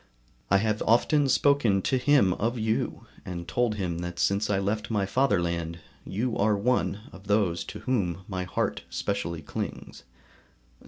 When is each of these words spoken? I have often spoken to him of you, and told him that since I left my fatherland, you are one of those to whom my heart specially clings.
I 0.49 0.57
have 0.57 0.81
often 0.87 1.29
spoken 1.29 1.83
to 1.83 1.97
him 1.99 2.33
of 2.33 2.57
you, 2.57 3.05
and 3.23 3.47
told 3.47 3.75
him 3.75 3.99
that 3.99 4.17
since 4.17 4.49
I 4.49 4.57
left 4.57 4.89
my 4.89 5.05
fatherland, 5.05 5.77
you 6.07 6.35
are 6.37 6.57
one 6.57 7.01
of 7.13 7.27
those 7.27 7.63
to 7.65 7.81
whom 7.81 8.23
my 8.27 8.43
heart 8.45 8.83
specially 8.89 9.43
clings. 9.43 10.01